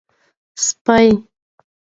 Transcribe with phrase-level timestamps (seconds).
[0.65, 1.07] سپۍ